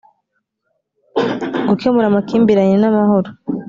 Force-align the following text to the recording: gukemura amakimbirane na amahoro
gukemura 1.67 2.05
amakimbirane 2.09 2.75
na 2.79 2.87
amahoro 2.91 3.29